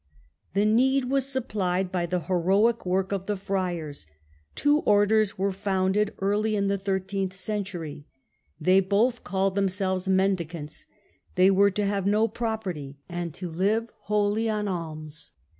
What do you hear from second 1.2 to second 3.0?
supplied by the heroic